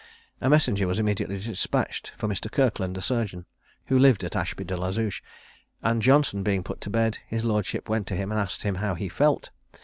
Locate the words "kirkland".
2.51-2.97